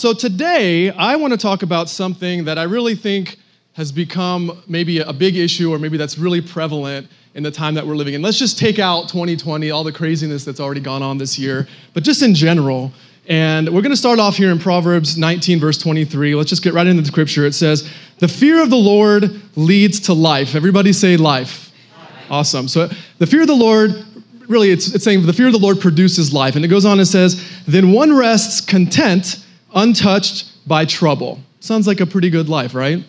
[0.00, 3.36] So today, I want to talk about something that I really think
[3.74, 7.86] has become maybe a big issue or maybe that's really prevalent in the time that
[7.86, 8.22] we're living in.
[8.22, 12.02] Let's just take out 2020, all the craziness that's already gone on this year, but
[12.02, 12.90] just in general.
[13.28, 16.34] And we're going to start off here in Proverbs 19, verse 23.
[16.34, 17.44] Let's just get right into the scripture.
[17.44, 17.86] It says,
[18.20, 20.54] The fear of the Lord leads to life.
[20.54, 21.72] Everybody say life.
[22.30, 22.68] Awesome.
[22.68, 22.88] So
[23.18, 24.02] the fear of the Lord,
[24.48, 26.56] really, it's, it's saying the fear of the Lord produces life.
[26.56, 29.44] And it goes on and says, Then one rests content,
[29.74, 31.40] untouched by trouble.
[31.60, 33.04] Sounds like a pretty good life, right?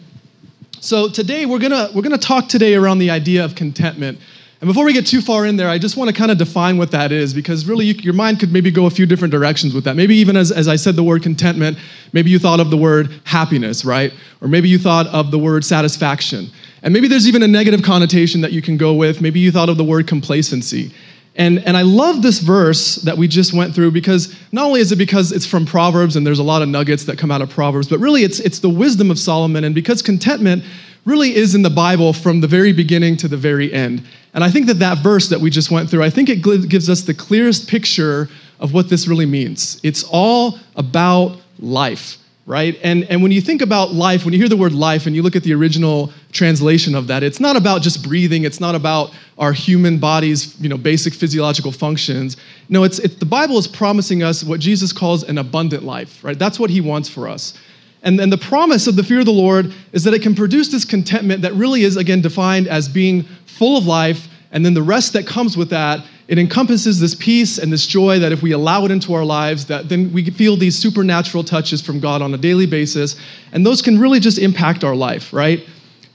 [0.79, 4.19] So today we're gonna we're gonna talk today around the idea of contentment.
[4.61, 6.77] And before we get too far in there, I just want to kind of define
[6.77, 9.73] what that is because really you, your mind could maybe go a few different directions
[9.73, 9.95] with that.
[9.95, 11.79] Maybe even as, as I said the word contentment,
[12.13, 14.13] maybe you thought of the word happiness, right?
[14.39, 16.47] Or maybe you thought of the word satisfaction.
[16.83, 19.19] And maybe there's even a negative connotation that you can go with.
[19.19, 20.91] Maybe you thought of the word complacency.
[21.35, 24.91] And, and I love this verse that we just went through because not only is
[24.91, 27.49] it because it's from Proverbs and there's a lot of nuggets that come out of
[27.49, 29.63] Proverbs, but really it's, it's the wisdom of Solomon.
[29.63, 30.63] And because contentment
[31.05, 34.03] really is in the Bible from the very beginning to the very end.
[34.33, 36.89] And I think that that verse that we just went through, I think it gives
[36.89, 39.79] us the clearest picture of what this really means.
[39.83, 42.17] It's all about life
[42.51, 42.77] right?
[42.83, 45.21] And, and when you think about life, when you hear the word life and you
[45.21, 49.13] look at the original translation of that, it's not about just breathing, it's not about
[49.37, 52.35] our human body's you know, basic physiological functions.
[52.67, 56.37] No, it's, it's, the Bible is promising us what Jesus calls an abundant life, right?
[56.37, 57.57] That's what he wants for us.
[58.03, 60.67] And, and the promise of the fear of the Lord is that it can produce
[60.73, 64.83] this contentment that really is, again, defined as being full of life, and then the
[64.83, 68.53] rest that comes with that it encompasses this peace and this joy that if we
[68.53, 72.33] allow it into our lives, that then we feel these supernatural touches from God on
[72.33, 73.17] a daily basis,
[73.51, 75.67] and those can really just impact our life, right?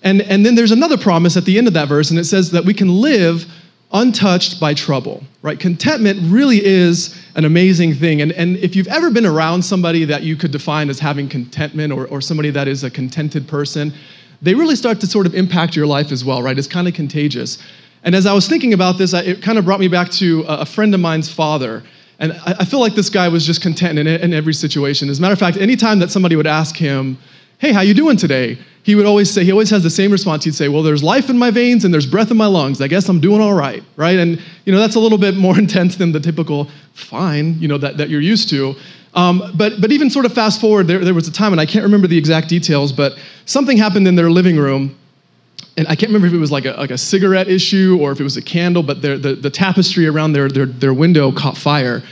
[0.05, 2.50] And, and then there's another promise at the end of that verse, and it says
[2.53, 3.44] that we can live
[3.92, 5.61] untouched by trouble, right?
[5.61, 8.22] Contentment really is an amazing thing.
[8.22, 11.92] And, and if you've ever been around somebody that you could define as having contentment
[11.92, 13.92] or, or somebody that is a contented person,
[14.41, 16.59] they really start to sort of impact your life as well, right?
[16.59, 17.59] It's kind of contagious.
[18.07, 20.65] And as I was thinking about this, it kind of brought me back to a
[20.65, 21.83] friend of mine's father.
[22.21, 25.11] And I feel like this guy was just content in, in every situation.
[25.11, 27.19] As a matter of fact, anytime that somebody would ask him,
[27.59, 28.59] hey, how you doing today?
[28.84, 30.45] He would always say, he always has the same response.
[30.45, 32.81] He'd say, well, there's life in my veins and there's breath in my lungs.
[32.81, 34.21] I guess I'm doing all right, right?
[34.21, 37.77] And, you know, that's a little bit more intense than the typical fine, you know,
[37.77, 38.77] that, that you're used to.
[39.15, 41.66] Um, but, but even sort of fast forward, there, there was a time, and I
[41.66, 44.97] can't remember the exact details, but something happened in their living room
[45.76, 48.20] and I can't remember if it was like a, like a cigarette issue or if
[48.20, 52.03] it was a candle, but the, the tapestry around their, their, their window caught fire.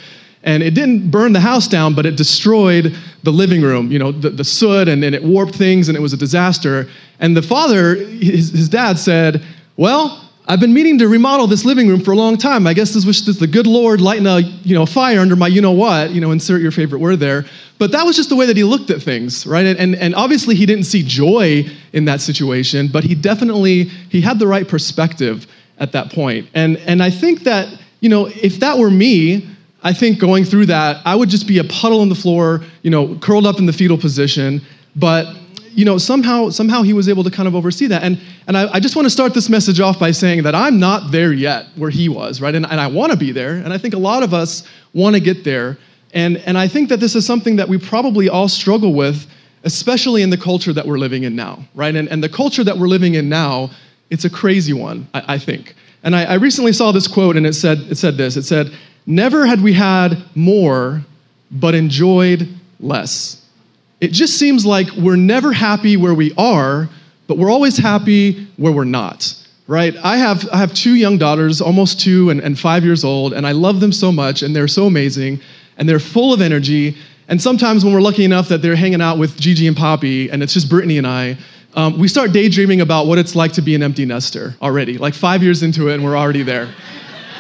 [0.43, 4.13] And it didn't burn the house down, but it destroyed the living room, you know,
[4.13, 6.87] the, the soot, and, and it warped things, and it was a disaster.
[7.21, 9.43] And the father, his, his dad said,
[9.79, 12.67] Well, I've been meaning to remodel this living room for a long time.
[12.67, 15.63] I guess this was the good Lord lighting a you know fire under my you
[15.63, 16.11] know what.
[16.11, 17.47] You know, insert your favorite word there.
[17.79, 19.65] But that was just the way that he looked at things, right?
[19.65, 24.21] And, and, and obviously he didn't see joy in that situation, but he definitely he
[24.21, 25.47] had the right perspective
[25.79, 26.49] at that point.
[26.53, 29.49] And and I think that you know if that were me,
[29.83, 32.91] I think going through that, I would just be a puddle on the floor, you
[32.91, 34.61] know, curled up in the fetal position.
[34.95, 35.27] But
[35.75, 38.03] you know, somehow, somehow he was able to kind of oversee that.
[38.03, 40.79] And, and I, I just want to start this message off by saying that I'm
[40.79, 42.55] not there yet where he was, right?
[42.55, 43.55] And, and I want to be there.
[43.55, 45.79] And I think a lot of us want to get there.
[46.13, 49.27] And, and I think that this is something that we probably all struggle with,
[49.65, 51.95] especially in the culture that we're living in now, right?
[51.95, 53.71] And, and the culture that we're living in now,
[54.11, 55.75] it's a crazy one, I, I think.
[56.05, 58.73] And I, I recently saw this quote, and it said, it said this it said,
[59.07, 61.03] Never had we had more,
[61.51, 62.49] but enjoyed
[62.81, 63.44] less.
[64.01, 66.89] It just seems like we're never happy where we are,
[67.27, 69.35] but we're always happy where we're not,
[69.67, 69.95] right?
[70.03, 73.47] I have, I have two young daughters, almost two and, and five years old, and
[73.47, 75.41] I love them so much, and they're so amazing,
[75.79, 76.97] and they're full of energy.
[77.29, 80.43] And sometimes when we're lucky enough that they're hanging out with Gigi and Poppy, and
[80.43, 81.39] it's just Brittany and I,
[81.75, 84.97] um, we start daydreaming about what it's like to be an empty nester already.
[84.99, 86.73] Like five years into it, and we're already there.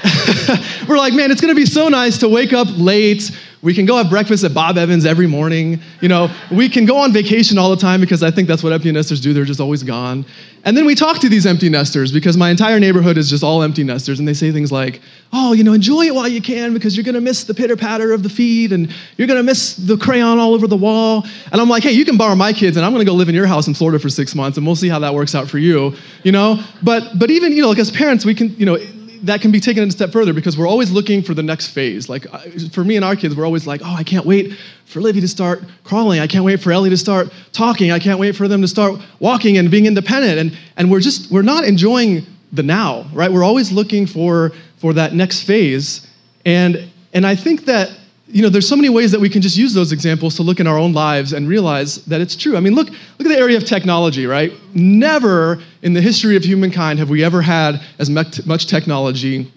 [0.88, 3.30] we're like, man, it's gonna be so nice to wake up late
[3.64, 5.80] we can go have breakfast at Bob Evans every morning.
[6.02, 8.74] You know, we can go on vacation all the time because I think that's what
[8.74, 9.32] empty nesters do.
[9.32, 10.26] They're just always gone.
[10.64, 13.62] And then we talk to these empty nesters because my entire neighborhood is just all
[13.62, 14.18] empty nesters.
[14.18, 15.00] And they say things like,
[15.32, 17.76] oh, you know, enjoy it while you can because you're going to miss the pitter
[17.76, 21.26] patter of the feed and you're going to miss the crayon all over the wall.
[21.50, 23.30] And I'm like, hey, you can borrow my kids and I'm going to go live
[23.30, 25.48] in your house in Florida for six months and we'll see how that works out
[25.48, 25.94] for you.
[26.22, 28.76] You know, but, but even, you know, like as parents, we can, you know,
[29.24, 32.08] that can be taken a step further because we're always looking for the next phase.
[32.08, 32.40] Like uh,
[32.70, 35.28] for me and our kids, we're always like, oh, I can't wait for Livy to
[35.28, 36.20] start crawling.
[36.20, 37.90] I can't wait for Ellie to start talking.
[37.90, 40.38] I can't wait for them to start walking and being independent.
[40.38, 43.32] And, and we're just, we're not enjoying the now, right?
[43.32, 46.06] We're always looking for, for that next phase.
[46.44, 47.90] And, and I think that
[48.34, 50.58] you know, there's so many ways that we can just use those examples to look
[50.58, 52.56] in our own lives and realize that it's true.
[52.56, 54.52] I mean, look, look at the area of technology, right?
[54.74, 59.52] Never in the history of humankind have we ever had as much technology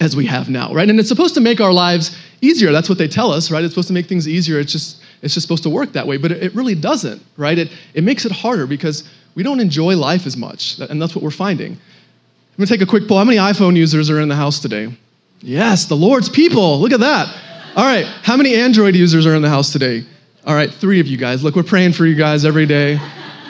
[0.00, 0.88] as we have now, right?
[0.88, 2.72] And it's supposed to make our lives easier.
[2.72, 3.62] That's what they tell us, right?
[3.62, 4.58] It's supposed to make things easier.
[4.58, 7.58] It's just it's just supposed to work that way, but it, really doesn't, right?
[7.58, 11.22] It, it makes it harder because we don't enjoy life as much, and that's what
[11.22, 11.72] we're finding.
[11.72, 13.18] I'm gonna take a quick poll.
[13.18, 14.96] How many iPhone users are in the house today?
[15.42, 16.80] Yes, the Lord's people.
[16.80, 17.49] Look at that.
[17.76, 20.04] All right, how many Android users are in the house today?
[20.44, 21.44] All right, three of you guys.
[21.44, 22.98] Look, we're praying for you guys every day.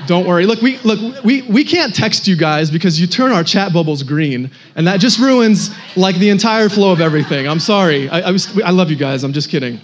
[0.06, 0.44] Don't worry.
[0.44, 4.02] Look, we look we, we can't text you guys because you turn our chat bubbles
[4.02, 7.49] green, and that just ruins like the entire flow of everything.
[7.49, 8.11] I'm sorry.
[8.11, 9.25] I, I, was, I love you guys.
[9.25, 9.81] I'm just kidding.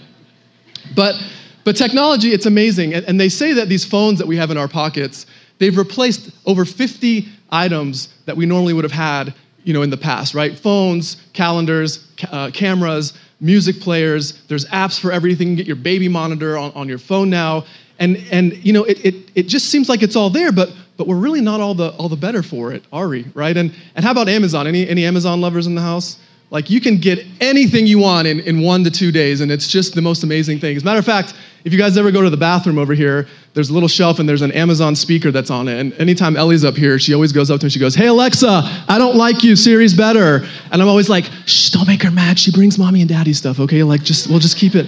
[0.95, 1.15] But
[1.63, 2.93] but technology, it's amazing.
[2.93, 5.25] And, and they say that these phones that we have in our pockets,
[5.57, 9.33] they've replaced over 50 items that we normally would have had
[9.67, 10.57] you know, in the past, right?
[10.57, 15.49] Phones, calendars, ca- uh, cameras, music players, there's apps for everything.
[15.49, 17.65] You get your baby monitor on, on your phone now.
[17.99, 21.07] And, and you know, it, it, it just seems like it's all there, but, but
[21.07, 23.55] we're really not all the, all the better for it, are we, right?
[23.57, 24.67] And, and how about Amazon?
[24.67, 26.19] Any, any Amazon lovers in the house?
[26.49, 29.67] Like you can get anything you want in, in one to two days, and it's
[29.67, 30.77] just the most amazing thing.
[30.77, 31.33] As a matter of fact,
[31.63, 34.27] if you guys ever go to the bathroom over here, there's a little shelf and
[34.27, 35.79] there's an Amazon speaker that's on it.
[35.79, 38.07] And anytime Ellie's up here, she always goes up to me and she goes, Hey
[38.07, 40.45] Alexa, I don't like you, Siri's better.
[40.71, 42.39] And I'm always like, Shh, don't make her mad.
[42.39, 43.83] She brings mommy and daddy stuff, okay?
[43.83, 44.87] Like just we'll just keep it.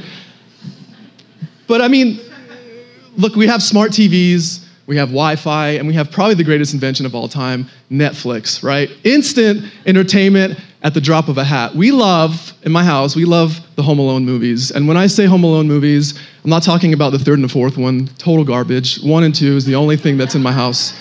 [1.67, 2.19] But I mean,
[3.17, 6.73] look, we have smart TVs we have Wi Fi, and we have probably the greatest
[6.73, 8.89] invention of all time Netflix, right?
[9.03, 11.75] Instant entertainment at the drop of a hat.
[11.75, 14.71] We love, in my house, we love the Home Alone movies.
[14.71, 17.51] And when I say Home Alone movies, I'm not talking about the third and the
[17.51, 19.01] fourth one, total garbage.
[19.01, 20.97] One and two is the only thing that's in my house.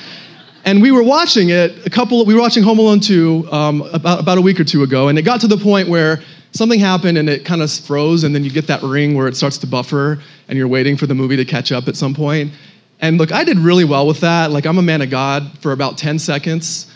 [0.65, 4.21] And we were watching it, a couple, we were watching Home Alone 2 um, about,
[4.21, 6.21] about a week or two ago, and it got to the point where
[6.53, 9.37] something happened and it kind of froze, and then you get that ring where it
[9.37, 12.53] starts to buffer, and you're waiting for the movie to catch up at some point.
[13.01, 14.51] And look, I did really well with that.
[14.51, 16.88] Like, I'm a man of God for about 10 seconds.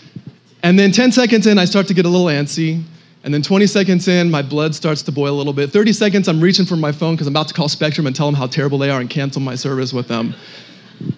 [0.63, 2.83] And then 10 seconds in, I start to get a little antsy.
[3.25, 5.71] And then 20 seconds in, my blood starts to boil a little bit.
[5.71, 8.27] 30 seconds, I'm reaching for my phone because I'm about to call Spectrum and tell
[8.27, 10.35] them how terrible they are and cancel my service with them.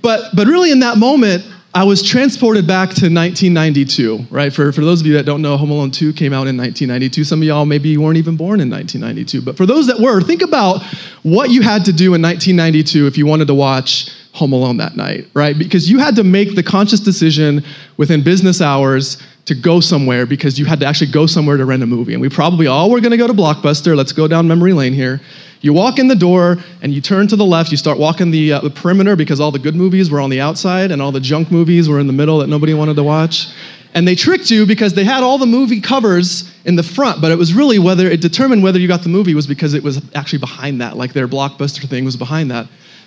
[0.02, 1.44] But, but really, in that moment,
[1.74, 4.52] I was transported back to 1992, right?
[4.52, 7.24] For, for those of you that don't know, Home Alone 2 came out in 1992.
[7.24, 9.42] Some of y'all maybe weren't even born in 1992.
[9.42, 10.82] But for those that were, think about
[11.22, 14.96] what you had to do in 1992 if you wanted to watch Home Alone that
[14.96, 15.56] night, right?
[15.56, 17.64] Because you had to make the conscious decision
[17.96, 21.84] within business hours to go somewhere because you had to actually go somewhere to rent
[21.84, 22.14] a movie.
[22.14, 23.96] And we probably all were gonna go to Blockbuster.
[23.96, 25.20] Let's go down memory lane here.
[25.60, 27.70] You walk in the door and you turn to the left.
[27.70, 30.40] You start walking the, uh, the perimeter because all the good movies were on the
[30.40, 33.48] outside and all the junk movies were in the middle that nobody wanted to watch.
[33.94, 37.30] And they tricked you because they had all the movie covers in the front, but
[37.30, 40.02] it was really whether it determined whether you got the movie was because it was
[40.16, 42.66] actually behind that, like their blockbuster thing was behind that.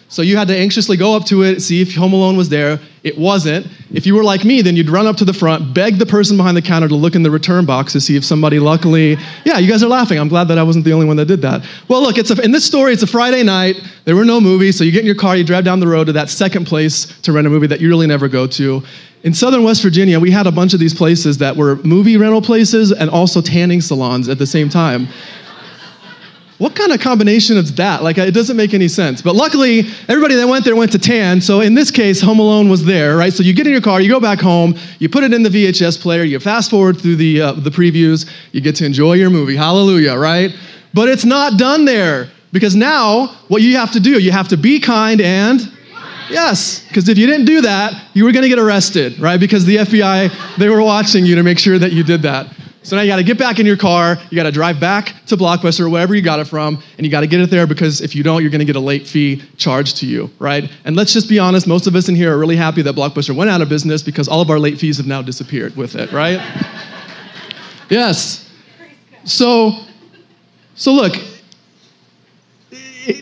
[0.09, 2.79] So you had to anxiously go up to it, see if Home Alone was there.
[3.03, 3.67] It wasn't.
[3.91, 6.37] If you were like me, then you'd run up to the front, beg the person
[6.37, 9.57] behind the counter to look in the return box to see if somebody luckily, yeah,
[9.57, 10.17] you guys are laughing.
[10.17, 11.67] I'm glad that I wasn't the only one that did that.
[11.89, 13.75] Well, look, it's a, in this story, it's a Friday night.
[14.05, 16.05] There were no movies, so you get in your car, you drive down the road
[16.05, 18.81] to that second place to rent a movie that you really never go to.
[19.23, 22.41] In southern West Virginia, we had a bunch of these places that were movie rental
[22.41, 25.09] places and also tanning salons at the same time
[26.57, 28.01] what kind of combination is that?
[28.01, 29.21] Like, it doesn't make any sense.
[29.21, 31.39] But luckily, everybody that went there went to tan.
[31.39, 33.31] So in this case, Home Alone was there, right?
[33.31, 35.49] So you get in your car, you go back home, you put it in the
[35.49, 39.29] VHS player, you fast forward through the, uh, the previews, you get to enjoy your
[39.29, 39.55] movie.
[39.55, 40.55] Hallelujah, right?
[40.93, 44.57] But it's not done there because now what you have to do, you have to
[44.57, 45.71] be kind and
[46.29, 49.39] Yes, because if you didn't do that, you were going to get arrested, right?
[49.39, 52.53] Because the FBI, they were watching you to make sure that you did that.
[52.87, 55.13] So now you got to get back in your car, you got to drive back
[55.25, 57.67] to Blockbuster or wherever you got it from, and you got to get it there
[57.67, 60.71] because if you don't, you're going to get a late fee charged to you, right?
[60.85, 63.35] And let's just be honest, most of us in here are really happy that Blockbuster
[63.35, 66.13] went out of business because all of our late fees have now disappeared with it,
[66.13, 66.39] right?
[67.89, 68.49] yes.
[69.25, 69.73] So,
[70.75, 71.15] so look,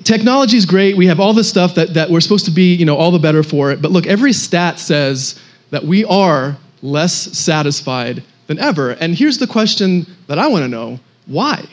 [0.03, 0.95] technology is great.
[0.95, 3.17] We have all this stuff that, that we're supposed to be, you know, all the
[3.17, 3.81] better for it.
[3.81, 5.39] But look, every stat says
[5.71, 8.91] that we are less satisfied than ever.
[8.91, 11.65] And here's the question that I want to know why?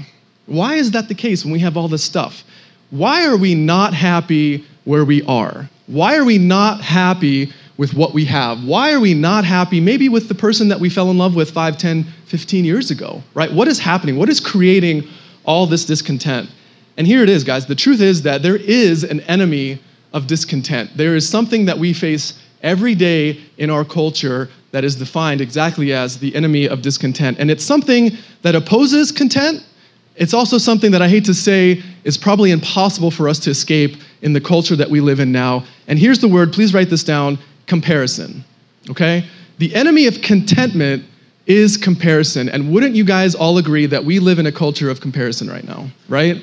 [0.46, 2.44] Why is that the case when we have all this stuff?
[2.90, 5.68] Why are we not happy where we are?
[5.86, 8.64] Why are we not happy with what we have?
[8.64, 11.50] Why are we not happy maybe with the person that we fell in love with
[11.50, 13.52] 5, 10, 15 years ago, right?
[13.52, 14.16] What is happening?
[14.16, 15.04] What is creating
[15.44, 16.50] all this discontent?
[16.96, 17.66] And here it is, guys.
[17.66, 19.80] The truth is that there is an enemy
[20.12, 20.90] of discontent.
[20.96, 25.92] There is something that we face every day in our culture that is defined exactly
[25.92, 27.38] as the enemy of discontent.
[27.38, 28.10] And it's something
[28.42, 29.64] that opposes content,
[30.16, 33.96] it's also something that I hate to say is probably impossible for us to escape
[34.20, 35.64] in the culture that we live in now.
[35.88, 38.44] And here's the word, please write this down comparison.
[38.90, 39.24] Okay?
[39.58, 41.04] The enemy of contentment
[41.46, 42.48] is comparison.
[42.48, 45.64] And wouldn't you guys all agree that we live in a culture of comparison right
[45.64, 46.42] now, right?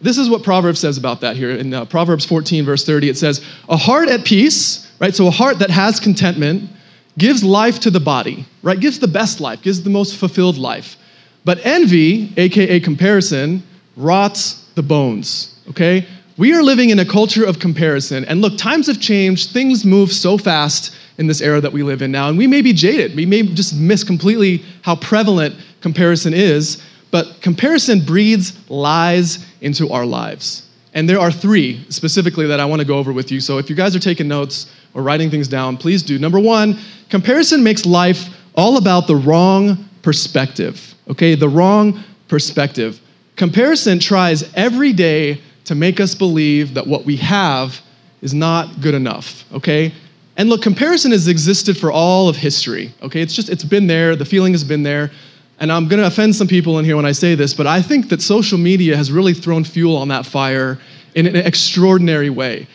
[0.00, 1.50] This is what Proverbs says about that here.
[1.50, 5.14] In uh, Proverbs 14, verse 30, it says, A heart at peace, right?
[5.14, 6.70] So a heart that has contentment
[7.18, 8.78] gives life to the body, right?
[8.78, 10.96] Gives the best life, gives the most fulfilled life.
[11.44, 13.62] But envy, aka comparison,
[13.96, 16.06] rots the bones, okay?
[16.36, 18.24] We are living in a culture of comparison.
[18.26, 22.00] And look, times have changed, things move so fast in this era that we live
[22.00, 22.28] in now.
[22.28, 26.80] And we may be jaded, we may just miss completely how prevalent comparison is.
[27.10, 30.67] But comparison breeds lies into our lives.
[30.98, 33.38] And there are three specifically that I want to go over with you.
[33.38, 36.18] So if you guys are taking notes or writing things down, please do.
[36.18, 36.76] Number one,
[37.08, 38.24] comparison makes life
[38.56, 41.36] all about the wrong perspective, okay?
[41.36, 43.00] The wrong perspective.
[43.36, 47.80] Comparison tries every day to make us believe that what we have
[48.20, 49.94] is not good enough, okay?
[50.36, 53.22] And look, comparison has existed for all of history, okay?
[53.22, 55.12] It's just, it's been there, the feeling has been there.
[55.60, 58.08] And I'm gonna offend some people in here when I say this, but I think
[58.10, 60.78] that social media has really thrown fuel on that fire
[61.14, 62.66] in an extraordinary way.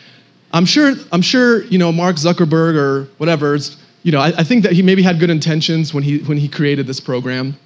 [0.52, 3.58] I'm sure, I'm sure, you know, Mark Zuckerberg or whatever,
[4.02, 6.48] you know, I, I think that he maybe had good intentions when he, when he
[6.48, 7.56] created this program.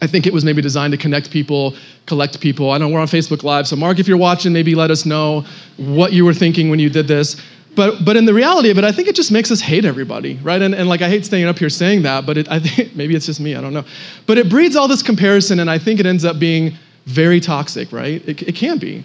[0.00, 1.74] I think it was maybe designed to connect people,
[2.06, 2.70] collect people.
[2.70, 5.44] I know we're on Facebook Live, so Mark, if you're watching, maybe let us know
[5.76, 7.40] what you were thinking when you did this.
[7.74, 10.38] But, but in the reality of it, I think it just makes us hate everybody,
[10.42, 10.62] right?
[10.62, 13.14] And, and like, I hate staying up here saying that, but it, I think maybe
[13.14, 13.84] it's just me, I don't know.
[14.26, 16.74] But it breeds all this comparison, and I think it ends up being
[17.06, 18.26] very toxic, right?
[18.28, 19.04] It, it can be.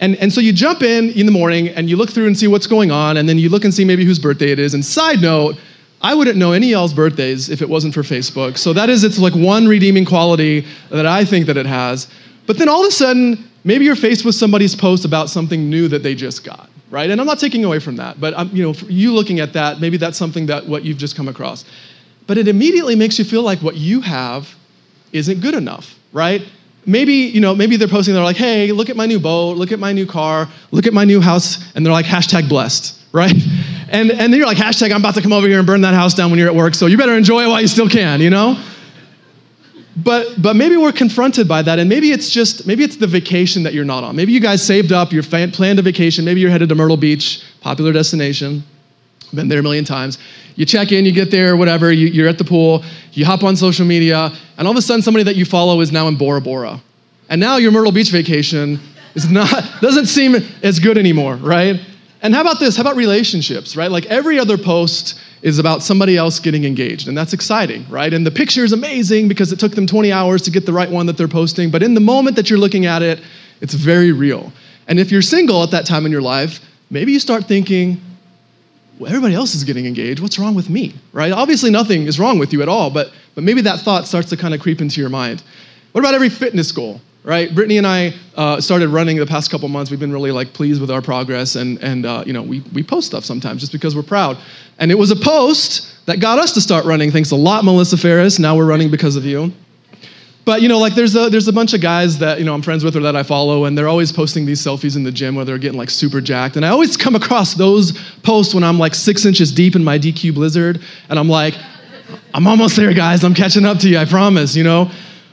[0.00, 2.46] And, and so you jump in in the morning and you look through and see
[2.46, 4.74] what's going on, and then you look and see maybe whose birthday it is.
[4.74, 5.56] And side note,
[6.00, 8.58] I wouldn't know any y'all's birthdays if it wasn't for Facebook.
[8.58, 12.08] So that is its like one redeeming quality that I think that it has.
[12.46, 15.88] But then all of a sudden, maybe you're faced with somebody's post about something new
[15.88, 17.10] that they just got right?
[17.10, 19.80] And I'm not taking away from that, but I'm, you know, you looking at that,
[19.80, 21.64] maybe that's something that what you've just come across.
[22.28, 24.54] But it immediately makes you feel like what you have
[25.12, 26.40] isn't good enough, right?
[26.86, 29.72] Maybe, you know, maybe they're posting, they're like, hey, look at my new boat, look
[29.72, 33.34] at my new car, look at my new house, and they're like, hashtag blessed, right?
[33.90, 35.94] And, and then you're like, hashtag, I'm about to come over here and burn that
[35.94, 38.20] house down when you're at work, so you better enjoy it while you still can,
[38.20, 38.56] you know?
[39.96, 43.62] But but maybe we're confronted by that and maybe it's just maybe it's the vacation
[43.62, 44.16] that you're not on.
[44.16, 47.44] Maybe you guys saved up you're planned a vacation maybe you're headed to myrtle beach
[47.60, 48.64] popular destination
[49.32, 50.18] been there a million times.
[50.56, 53.56] You check in you get there whatever you, are at the pool you hop on
[53.56, 56.40] social media and all of a sudden somebody that you follow is now in bora
[56.40, 56.80] bora.
[57.28, 58.80] And now your myrtle beach vacation
[59.14, 59.48] is not
[59.80, 61.80] doesn't seem as good anymore right
[62.24, 66.16] and how about this how about relationships right like every other post is about somebody
[66.16, 67.06] else getting engaged.
[67.06, 68.12] And that's exciting, right?
[68.14, 70.90] And the picture is amazing because it took them 20 hours to get the right
[70.90, 71.70] one that they're posting.
[71.70, 73.20] But in the moment that you're looking at it,
[73.60, 74.50] it's very real.
[74.88, 78.00] And if you're single at that time in your life, maybe you start thinking,
[78.98, 80.20] well, everybody else is getting engaged.
[80.20, 81.30] What's wrong with me, right?
[81.30, 84.38] Obviously, nothing is wrong with you at all, but, but maybe that thought starts to
[84.38, 85.42] kind of creep into your mind.
[85.92, 87.02] What about every fitness goal?
[87.24, 87.52] Right?
[87.54, 89.90] Brittany and I uh, started running the past couple months.
[89.90, 92.82] We've been really like pleased with our progress, and and uh, you know we we
[92.82, 94.38] post stuff sometimes just because we're proud.
[94.78, 97.10] And it was a post that got us to start running.
[97.10, 98.38] Thanks a lot, Melissa Ferris.
[98.38, 99.52] Now we're running because of you.
[100.44, 102.62] But you know, like there's a there's a bunch of guys that you know I'm
[102.62, 105.34] friends with or that I follow, and they're always posting these selfies in the gym
[105.34, 106.56] where they're getting like super jacked.
[106.56, 109.98] And I always come across those posts when I'm like six inches deep in my
[109.98, 111.54] DQ Blizzard, and I'm like,
[112.34, 113.24] I'm almost there, guys.
[113.24, 113.96] I'm catching up to you.
[113.96, 114.54] I promise.
[114.54, 114.90] You know.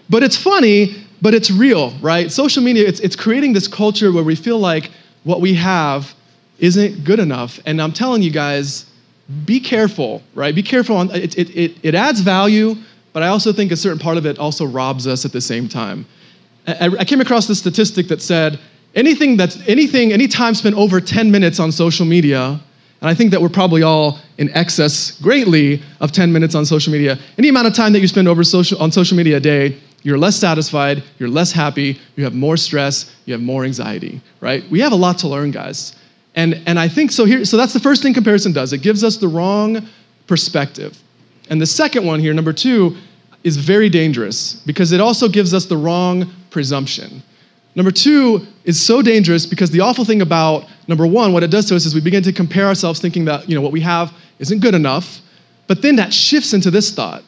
[0.09, 2.31] But it's funny but it's real, right?
[2.31, 4.91] Social media, it's, it's creating this culture where we feel like
[5.23, 6.13] what we have
[6.59, 7.59] isn't good enough.
[7.65, 8.85] And I'm telling you guys,
[9.45, 10.53] be careful, right?
[10.53, 10.97] Be careful.
[10.97, 12.75] On, it, it, it, it adds value,
[13.13, 15.67] but I also think a certain part of it also robs us at the same
[15.69, 16.05] time.
[16.67, 18.59] I, I came across this statistic that said
[18.95, 22.59] anything that's anything, any time spent over 10 minutes on social media,
[23.01, 26.93] and I think that we're probably all in excess greatly of 10 minutes on social
[26.93, 27.17] media.
[27.37, 30.17] Any amount of time that you spend over social, on social media a day you're
[30.17, 34.63] less satisfied, you're less happy, you have more stress, you have more anxiety, right?
[34.69, 35.95] We have a lot to learn, guys.
[36.35, 38.73] And, and I think so here, so that's the first thing comparison does.
[38.73, 39.87] It gives us the wrong
[40.27, 40.97] perspective.
[41.49, 42.95] And the second one here, number two,
[43.43, 47.21] is very dangerous because it also gives us the wrong presumption.
[47.75, 51.67] Number two is so dangerous because the awful thing about number one, what it does
[51.69, 54.13] to us is we begin to compare ourselves thinking that you know what we have
[54.39, 55.21] isn't good enough.
[55.67, 57.23] But then that shifts into this thought.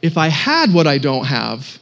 [0.00, 1.78] If I had what I don't have,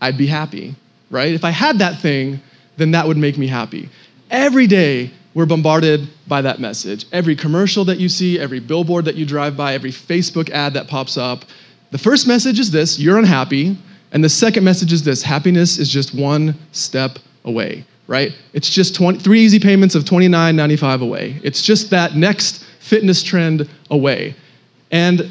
[0.00, 0.74] I'd be happy,
[1.10, 1.32] right?
[1.32, 2.40] If I had that thing,
[2.76, 3.88] then that would make me happy.
[4.30, 7.06] Every day, we're bombarded by that message.
[7.12, 10.88] Every commercial that you see, every billboard that you drive by, every Facebook ad that
[10.88, 11.44] pops up.
[11.90, 13.78] The first message is this you're unhappy,
[14.10, 18.32] And the second message is this happiness is just one step away, right?
[18.52, 21.40] It's just 20, three easy payments of $29.95 away.
[21.44, 24.34] It's just that next fitness trend away.
[24.90, 25.28] And,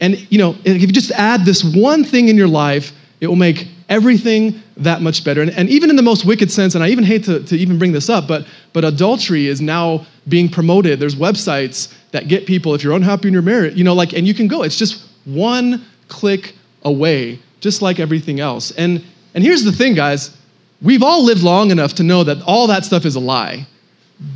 [0.00, 3.36] and you know, if you just add this one thing in your life, it will
[3.36, 5.42] make everything that much better.
[5.42, 7.78] And, and even in the most wicked sense, and I even hate to, to even
[7.78, 11.00] bring this up, but, but adultery is now being promoted.
[11.00, 14.26] There's websites that get people, if you're unhappy in your marriage, you know, like, and
[14.26, 14.62] you can go.
[14.62, 18.70] It's just one click away, just like everything else.
[18.72, 20.36] And, and here's the thing, guys
[20.82, 23.66] we've all lived long enough to know that all that stuff is a lie,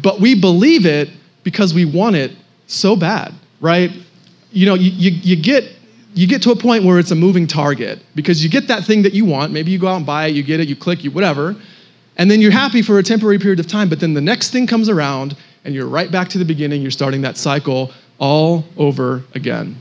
[0.03, 1.11] but we believe it
[1.43, 2.33] because we want it
[2.67, 3.91] so bad, right?
[4.53, 5.76] You know, you, you, you get
[6.17, 9.03] you get to a point where it's a moving target because you get that thing
[9.03, 9.53] that you want.
[9.53, 11.55] Maybe you go out and buy it, you get it, you click, you whatever,
[12.17, 13.91] and then you're happy for a temporary period of time.
[13.91, 16.81] But then the next thing comes around, and you're right back to the beginning.
[16.81, 19.77] You're starting that cycle all over again.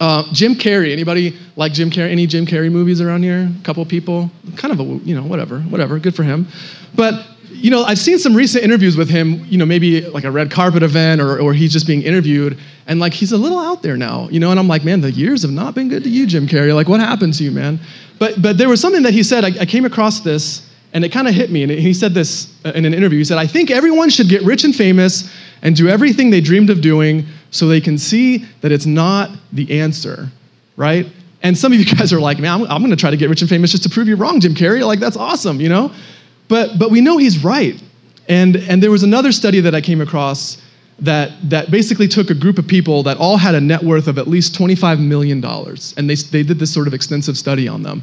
[0.00, 0.90] Uh, Jim Carrey.
[0.90, 2.10] Anybody like Jim Carrey?
[2.10, 3.50] Any Jim Carrey movies around here?
[3.60, 4.30] A couple people.
[4.56, 5.98] Kind of a you know whatever, whatever.
[5.98, 6.46] Good for him.
[6.94, 10.30] But you know, I've seen some recent interviews with him, you know, maybe like a
[10.30, 13.82] red carpet event or, or he's just being interviewed, and like he's a little out
[13.82, 16.08] there now, you know, and I'm like, man, the years have not been good to
[16.08, 16.74] you, Jim Carrey.
[16.74, 17.80] Like, what happened to you, man?
[18.18, 21.10] But, but there was something that he said, I, I came across this, and it
[21.10, 23.18] kind of hit me, and he said this uh, in an interview.
[23.18, 25.30] He said, I think everyone should get rich and famous
[25.62, 29.80] and do everything they dreamed of doing so they can see that it's not the
[29.80, 30.28] answer,
[30.76, 31.06] right?
[31.42, 33.40] And some of you guys are like, man, I'm, I'm gonna try to get rich
[33.40, 34.86] and famous just to prove you wrong, Jim Carrey.
[34.86, 35.92] Like, that's awesome, you know?
[36.48, 37.82] But, but we know he's right.
[38.28, 40.62] And, and there was another study that I came across
[40.98, 44.18] that, that basically took a group of people that all had a net worth of
[44.18, 45.44] at least $25 million.
[45.44, 48.02] And they, they did this sort of extensive study on them.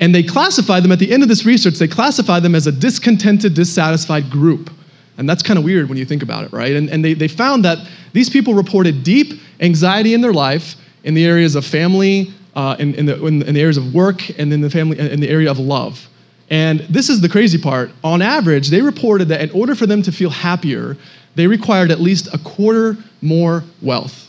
[0.00, 2.72] And they classified them, at the end of this research, they classified them as a
[2.72, 4.70] discontented, dissatisfied group.
[5.18, 6.74] And that's kind of weird when you think about it, right?
[6.74, 11.14] And, and they, they found that these people reported deep anxiety in their life in
[11.14, 14.52] the areas of family, uh, in, in, the, in, in the areas of work, and
[14.52, 16.08] in the family, in the area of love.
[16.50, 17.90] And this is the crazy part.
[18.04, 20.96] On average, they reported that in order for them to feel happier,
[21.34, 24.28] they required at least a quarter more wealth.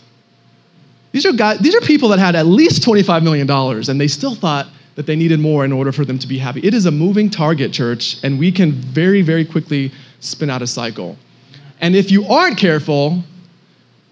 [1.12, 4.36] These are, guys, these are people that had at least $25 million, and they still
[4.36, 6.62] thought that they needed more in order for them to be happy.
[6.62, 10.68] It is a moving target, church, and we can very, very quickly spin out a
[10.68, 11.18] cycle.
[11.82, 13.24] And if you aren't careful,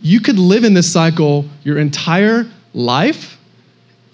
[0.02, 3.38] you could live in this cycle your entire life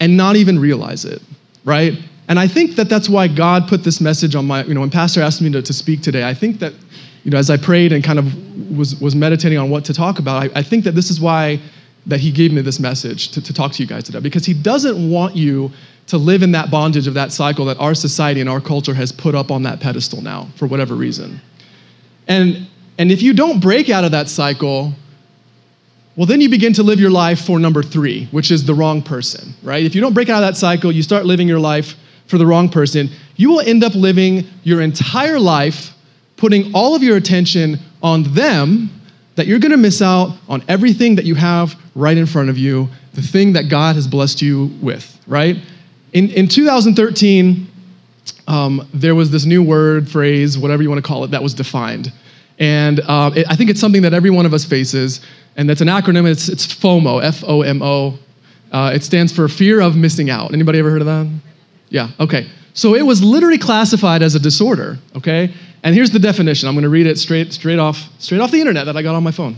[0.00, 1.22] and not even realize it,
[1.64, 1.94] right?
[2.28, 4.90] And I think that that's why God put this message on my, you know, when
[4.90, 6.74] Pastor asked me to, to speak today, I think that,
[7.28, 10.18] you know, as I prayed and kind of was, was meditating on what to talk
[10.18, 11.60] about, I, I think that this is why
[12.06, 14.54] that he gave me this message to, to talk to you guys today, because he
[14.54, 15.70] doesn't want you
[16.06, 19.12] to live in that bondage of that cycle that our society and our culture has
[19.12, 21.38] put up on that pedestal now for whatever reason.
[22.28, 24.94] And, and if you don't break out of that cycle,
[26.16, 29.02] well, then you begin to live your life for number three, which is the wrong
[29.02, 29.84] person, right?
[29.84, 31.94] If you don't break out of that cycle, you start living your life
[32.26, 35.92] for the wrong person, you will end up living your entire life
[36.38, 38.90] putting all of your attention on them
[39.34, 42.56] that you're going to miss out on everything that you have right in front of
[42.56, 45.56] you, the thing that God has blessed you with, right?
[46.12, 47.66] In, in 2013,
[48.46, 51.54] um, there was this new word, phrase, whatever you want to call it, that was
[51.54, 52.12] defined.
[52.58, 55.20] And uh, it, I think it's something that every one of us faces,
[55.56, 56.28] and that's an acronym.
[56.28, 58.18] It's, it's FOMO, F O M O.
[58.72, 60.52] Uh, it stands for fear of missing out.
[60.52, 61.30] Anybody ever heard of that?
[61.90, 62.48] Yeah, okay.
[62.74, 65.52] So it was literally classified as a disorder, okay?
[65.88, 66.68] And here's the definition.
[66.68, 69.14] I'm going to read it straight, straight, off, straight off the internet that I got
[69.14, 69.56] on my phone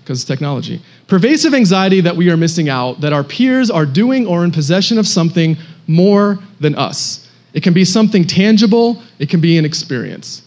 [0.00, 0.82] because it's technology.
[1.06, 4.98] Pervasive anxiety that we are missing out, that our peers are doing or in possession
[4.98, 7.30] of something more than us.
[7.52, 10.42] It can be something tangible, it can be an experience.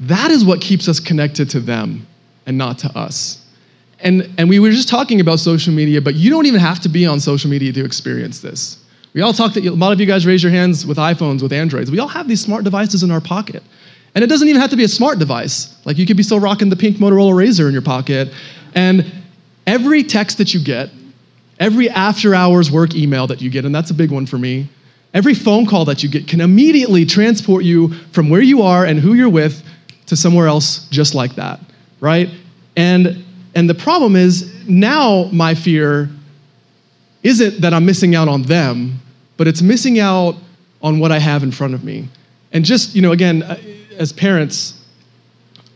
[0.00, 2.06] That is what keeps us connected to them
[2.46, 3.44] and not to us.
[4.00, 6.88] And, and we were just talking about social media, but you don't even have to
[6.88, 8.82] be on social media to experience this.
[9.12, 11.52] We all talk, to, a lot of you guys raise your hands with iPhones, with
[11.52, 11.90] Androids.
[11.90, 13.62] We all have these smart devices in our pocket.
[14.16, 15.76] And it doesn't even have to be a smart device.
[15.84, 18.32] Like you could be still rocking the pink Motorola Razr in your pocket.
[18.74, 19.04] And
[19.66, 20.88] every text that you get,
[21.60, 24.70] every after hours work email that you get, and that's a big one for me,
[25.12, 28.98] every phone call that you get can immediately transport you from where you are and
[28.98, 29.62] who you're with
[30.06, 31.60] to somewhere else just like that,
[32.00, 32.30] right?
[32.74, 33.22] And
[33.54, 36.08] and the problem is now my fear
[37.22, 38.98] isn't that I'm missing out on them,
[39.36, 40.36] but it's missing out
[40.80, 42.08] on what I have in front of me.
[42.52, 43.42] And just, you know, again,
[43.96, 44.80] as parents,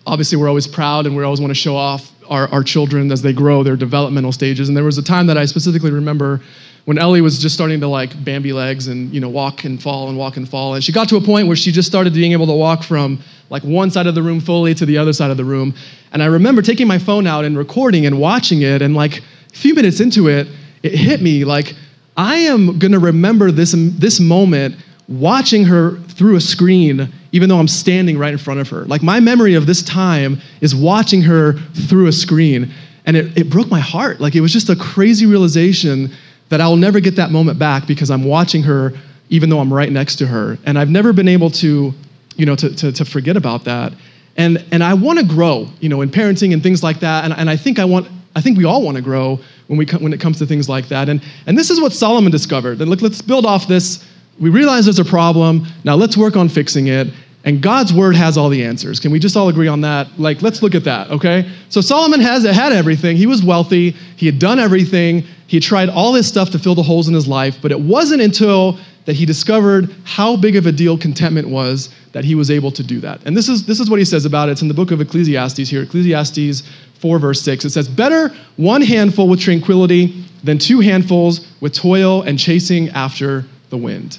[0.07, 3.23] obviously we're always proud and we always want to show off our, our children as
[3.23, 4.69] they grow, their developmental stages.
[4.69, 6.41] And there was a time that I specifically remember
[6.85, 10.09] when Ellie was just starting to like Bambi legs and, you know, walk and fall
[10.09, 10.75] and walk and fall.
[10.75, 13.21] And she got to a point where she just started being able to walk from
[13.51, 15.75] like one side of the room fully to the other side of the room.
[16.13, 18.81] And I remember taking my phone out and recording and watching it.
[18.81, 20.47] And like a few minutes into it,
[20.83, 21.75] it hit me like,
[22.17, 24.77] I am going to remember this, this moment
[25.11, 28.85] watching her through a screen, even though I'm standing right in front of her.
[28.85, 31.55] Like my memory of this time is watching her
[31.89, 32.73] through a screen.
[33.07, 34.21] And it, it broke my heart.
[34.21, 36.13] Like it was just a crazy realization
[36.49, 38.93] that I'll never get that moment back because I'm watching her
[39.31, 40.59] even though I'm right next to her.
[40.65, 41.93] And I've never been able to,
[42.37, 43.93] you know, to, to, to forget about that.
[44.37, 47.25] And, and I want to grow, you know, in parenting and things like that.
[47.25, 49.87] And, and I think I want, I think we all want to grow when, we,
[49.87, 51.09] when it comes to things like that.
[51.09, 52.81] And, and this is what Solomon discovered.
[52.81, 54.05] And look, let's build off this.
[54.41, 55.67] We realize there's a problem.
[55.85, 57.09] Now let's work on fixing it.
[57.45, 59.01] And God's word has all the answers.
[59.01, 60.09] Can we just all agree on that?
[60.19, 61.51] Like, let's look at that, okay?
[61.71, 63.17] So Solomon has had everything.
[63.17, 63.93] He was wealthy.
[64.17, 65.25] He had done everything.
[65.47, 67.57] He tried all this stuff to fill the holes in his life.
[67.63, 72.25] But it wasn't until that he discovered how big of a deal contentment was that
[72.25, 73.25] he was able to do that.
[73.25, 74.53] And this is, this is what he says about it.
[74.53, 76.63] It's in the book of Ecclesiastes here, Ecclesiastes
[76.99, 77.65] 4, verse 6.
[77.65, 83.47] It says, Better one handful with tranquility than two handfuls with toil and chasing after
[83.71, 84.19] the wind.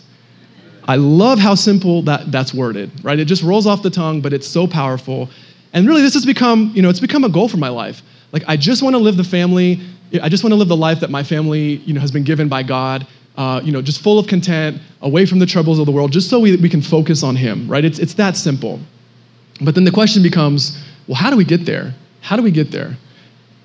[0.91, 3.17] I love how simple that, that's worded, right?
[3.17, 5.29] It just rolls off the tongue, but it's so powerful.
[5.71, 8.01] And really, this has become, you know, it's become a goal for my life.
[8.33, 9.79] Like, I just want to live the family,
[10.21, 12.49] I just want to live the life that my family, you know, has been given
[12.49, 13.07] by God.
[13.37, 16.29] Uh, you know, just full of content, away from the troubles of the world, just
[16.29, 17.85] so we, we can focus on Him, right?
[17.85, 18.77] It's, it's that simple.
[19.61, 20.77] But then the question becomes,
[21.07, 21.93] well, how do we get there?
[22.19, 22.97] How do we get there?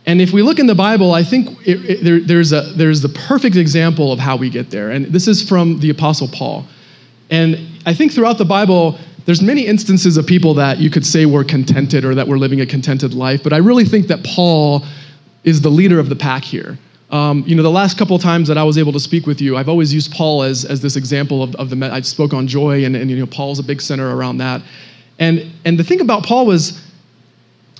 [0.06, 3.00] And if we look in the Bible, I think it, it, there, there's, a, there's
[3.00, 4.92] the perfect example of how we get there.
[4.92, 6.64] And this is from the Apostle Paul.
[7.30, 11.26] And I think throughout the Bible, there's many instances of people that you could say
[11.26, 14.84] were contented or that were living a contented life, but I really think that Paul
[15.44, 16.78] is the leader of the pack here.
[17.10, 19.56] Um, you know, the last couple times that I was able to speak with you,
[19.56, 22.84] I've always used Paul as, as this example of, of the, I spoke on joy,
[22.84, 24.62] and, and, you know, Paul's a big center around that.
[25.18, 26.82] And, and the thing about Paul was,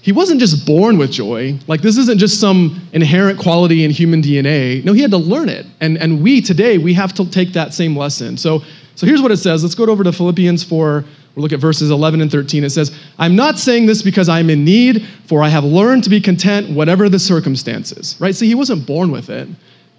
[0.01, 1.59] he wasn't just born with joy.
[1.67, 4.85] Like, this isn't just some inherent quality in human DNA.
[4.85, 5.67] No, he had to learn it.
[5.81, 8.37] And, and we today, we have to take that same lesson.
[8.37, 8.63] So,
[8.97, 9.63] so here's what it says.
[9.63, 11.05] Let's go over to Philippians 4.
[11.35, 12.65] We'll look at verses 11 and 13.
[12.65, 16.11] It says, I'm not saying this because I'm in need, for I have learned to
[16.11, 18.17] be content whatever the circumstances.
[18.19, 18.35] Right?
[18.35, 19.49] See, he wasn't born with it.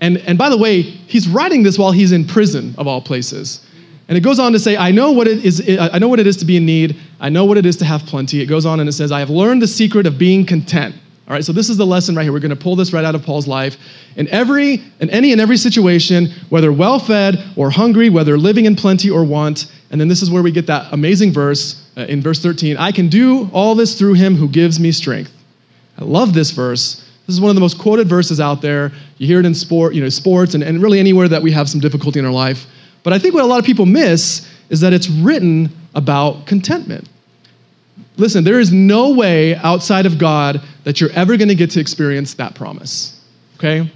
[0.02, 3.66] And, and by the way, he's writing this while he's in prison, of all places.
[4.08, 6.26] And it goes on to say, I know what it is, I know what it
[6.26, 6.98] is to be in need.
[7.20, 8.42] I know what it is to have plenty.
[8.42, 10.96] It goes on and it says, I have learned the secret of being content.
[11.28, 12.32] All right, so this is the lesson right here.
[12.32, 13.76] We're going to pull this right out of Paul's life.
[14.16, 18.78] In every, in any and every situation, whether well fed or hungry, whether living in
[18.78, 22.22] plenty or want, and then this is where we get that amazing verse uh, in
[22.22, 25.34] verse 13 I can do all this through him who gives me strength.
[25.98, 27.04] I love this verse.
[27.26, 28.94] This is one of the most quoted verses out there.
[29.18, 31.70] You hear it in sport, you know, sports and, and really anywhere that we have
[31.70, 32.68] some difficulty in our life.
[33.04, 37.10] But I think what a lot of people miss is that it's written about contentment.
[38.18, 41.80] Listen, there is no way outside of God that you're ever going to get to
[41.80, 43.22] experience that promise.
[43.56, 43.92] Okay?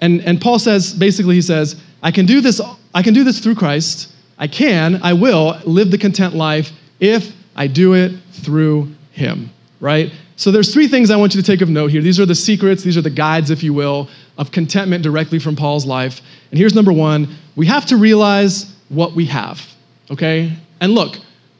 [0.00, 2.60] And, and Paul says, basically, he says, I can do this,
[2.94, 4.12] I can do this through Christ.
[4.38, 9.50] I can, I will live the content life if I do it through him.
[9.80, 10.12] Right?
[10.36, 12.02] So there's three things I want you to take of note here.
[12.02, 15.54] These are the secrets, these are the guides, if you will, of contentment directly from
[15.54, 16.20] Paul's life.
[16.50, 19.64] And here's number one we have to realize what we have.
[20.10, 20.52] Okay?
[20.80, 21.16] And look,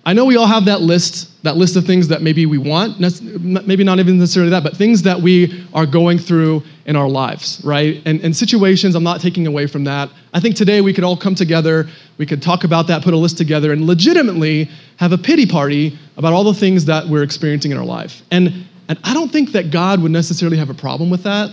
[0.07, 3.01] I know we all have that list, that list of things that maybe we want,
[3.40, 7.62] maybe not even necessarily that, but things that we are going through in our lives,
[7.64, 8.03] right?
[8.05, 10.11] And, and situations, I'm not taking away from that.
[10.35, 11.88] I think today we could all come together,
[12.19, 15.99] we could talk about that, put a list together, and legitimately have a pity party
[16.19, 18.21] about all the things that we're experiencing in our life.
[18.31, 21.51] And, and I don't think that God would necessarily have a problem with that.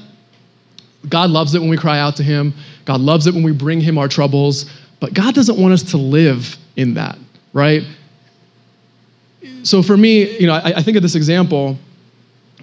[1.08, 3.80] God loves it when we cry out to Him, God loves it when we bring
[3.80, 7.18] Him our troubles, but God doesn't want us to live in that,
[7.54, 7.84] right?
[9.64, 11.78] So for me, you know, I, I, think of this example,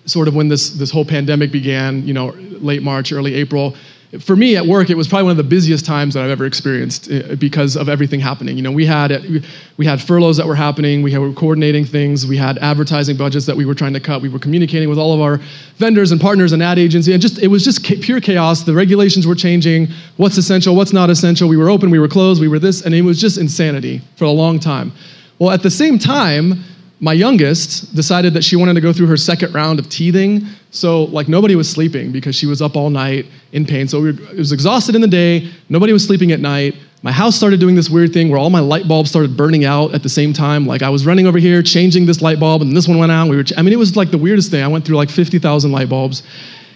[0.05, 2.29] sort of when this this whole pandemic began, you know,
[2.61, 3.75] late March, early April.
[4.21, 6.47] For me at work, it was probably one of the busiest times that I've ever
[6.47, 8.57] experienced eh, because of everything happening.
[8.57, 9.43] You know, we had
[9.77, 13.57] we had furloughs that were happening, we were coordinating things, we had advertising budgets that
[13.57, 15.39] we were trying to cut, we were communicating with all of our
[15.77, 18.63] vendors and partners and ad agency, and just it was just pure chaos.
[18.63, 21.49] The regulations were changing, what's essential, what's not essential.
[21.49, 24.25] We were open, we were closed, we were this, and it was just insanity for
[24.25, 24.93] a long time.
[25.39, 26.65] Well, at the same time,
[27.01, 30.47] my youngest decided that she wanted to go through her second round of teething.
[30.71, 33.87] So, like, nobody was sleeping because she was up all night in pain.
[33.87, 35.51] So, we were, it was exhausted in the day.
[35.69, 36.75] Nobody was sleeping at night.
[37.03, 39.95] My house started doing this weird thing where all my light bulbs started burning out
[39.95, 40.67] at the same time.
[40.67, 43.29] Like, I was running over here, changing this light bulb, and this one went out.
[43.29, 44.65] We were, ch- I mean, it was like the weirdest thing.
[44.65, 46.25] I went through like 50,000 light bulbs.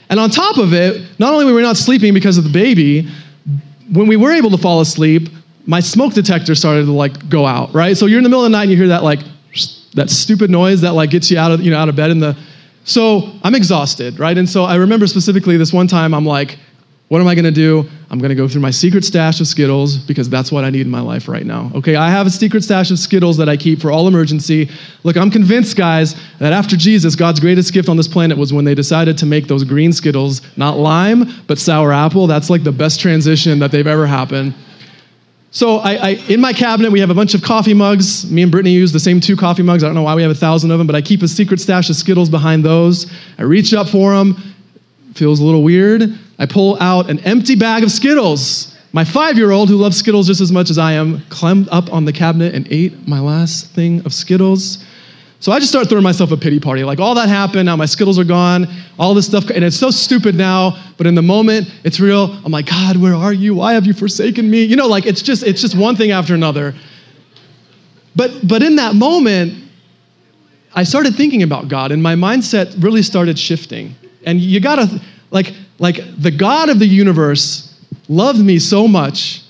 [0.08, 3.08] And on top of it, not only were we not sleeping because of the baby,
[3.92, 5.28] when we were able to fall asleep,
[5.66, 7.96] my smoke detector started to like go out, right?
[7.96, 9.20] So you're in the middle of the night and you hear that like
[9.94, 12.18] that stupid noise that like gets you out of you know out of bed in
[12.18, 12.34] the
[12.84, 16.58] so i'm exhausted right and so i remember specifically this one time i'm like
[17.12, 17.86] What am I gonna do?
[18.08, 20.90] I'm gonna go through my secret stash of Skittles because that's what I need in
[20.90, 21.70] my life right now.
[21.74, 24.70] Okay, I have a secret stash of Skittles that I keep for all emergency.
[25.04, 28.64] Look, I'm convinced, guys, that after Jesus, God's greatest gift on this planet was when
[28.64, 32.26] they decided to make those green Skittles, not lime, but sour apple.
[32.26, 34.54] That's like the best transition that they've ever happened.
[35.54, 38.30] So I, I, in my cabinet, we have a bunch of coffee mugs.
[38.30, 39.84] Me and Brittany use the same two coffee mugs.
[39.84, 41.60] I don't know why we have a thousand of them, but I keep a secret
[41.60, 43.12] stash of Skittles behind those.
[43.36, 44.34] I reach up for them.
[45.14, 46.18] Feels a little weird.
[46.38, 48.74] I pull out an empty bag of Skittles.
[48.94, 52.14] My five-year-old, who loves Skittles just as much as I am, climbed up on the
[52.14, 54.82] cabinet and ate my last thing of Skittles.
[55.42, 56.84] So I just start throwing myself a pity party.
[56.84, 59.90] Like all that happened, now my Skittles are gone, all this stuff, and it's so
[59.90, 62.30] stupid now, but in the moment, it's real.
[62.44, 63.56] I'm like, God, where are you?
[63.56, 64.62] Why have you forsaken me?
[64.62, 66.76] You know, like it's just, it's just one thing after another.
[68.14, 69.68] But but in that moment,
[70.76, 73.96] I started thinking about God, and my mindset really started shifting.
[74.24, 75.02] And you gotta,
[75.32, 79.42] like, like the God of the universe loved me so much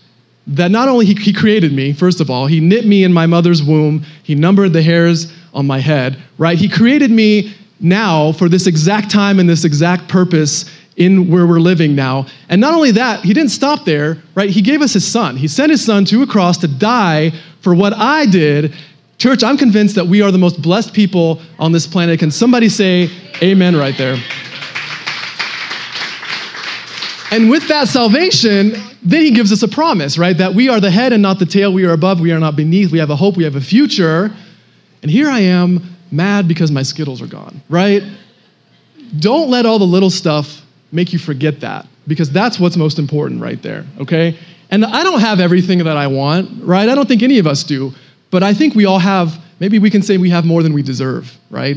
[0.47, 3.27] that not only he, he created me, first of all, he knit me in my
[3.27, 6.59] mother's womb, he numbered the hairs on my head, right?
[6.59, 11.61] He created me now for this exact time and this exact purpose in where we're
[11.61, 12.27] living now.
[12.49, 14.51] And not only that, he didn't stop there, right?
[14.51, 15.37] He gave us his son.
[15.37, 18.75] He sent his son to a cross to die for what I did.
[19.19, 22.19] Church, I'm convinced that we are the most blessed people on this planet.
[22.19, 23.09] Can somebody say
[23.43, 24.17] amen right there?
[27.31, 30.37] And with that salvation, then he gives us a promise, right?
[30.37, 31.73] That we are the head and not the tail.
[31.73, 32.93] We are above, we are not beneath.
[32.93, 34.31] We have a hope, we have a future.
[35.03, 38.03] And here I am, mad because my Skittles are gone, right?
[39.19, 40.63] Don't let all the little stuff
[40.93, 44.39] make you forget that, because that's what's most important right there, okay?
[44.71, 46.89] And I don't have everything that I want, right?
[46.89, 47.93] I don't think any of us do,
[48.31, 50.83] but I think we all have, maybe we can say we have more than we
[50.83, 51.77] deserve, right?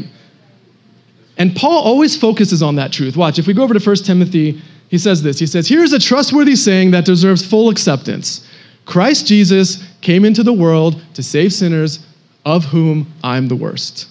[1.37, 3.17] And Paul always focuses on that truth.
[3.17, 5.99] Watch, if we go over to 1 Timothy, he says this He says, Here's a
[5.99, 8.47] trustworthy saying that deserves full acceptance
[8.85, 12.05] Christ Jesus came into the world to save sinners
[12.45, 14.07] of whom I'm the worst.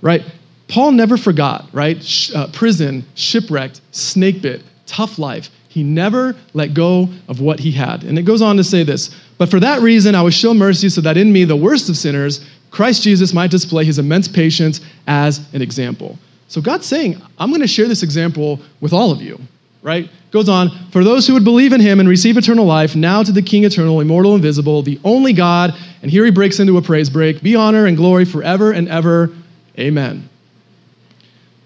[0.00, 0.22] Right?
[0.68, 2.02] Paul never forgot, right?
[2.02, 5.50] Sh- uh, prison, shipwrecked, snake bit, tough life.
[5.68, 8.04] He never let go of what he had.
[8.04, 10.88] And it goes on to say this But for that reason, I will show mercy
[10.88, 14.80] so that in me, the worst of sinners, Christ Jesus might display his immense patience
[15.06, 16.18] as an example.
[16.48, 19.38] So God's saying, I'm going to share this example with all of you,
[19.82, 20.08] right?
[20.30, 23.32] Goes on, for those who would believe in him and receive eternal life, now to
[23.32, 27.08] the King eternal, immortal, invisible, the only God and here he breaks into a praise
[27.08, 29.30] break be honor and glory forever and ever.
[29.78, 30.28] Amen.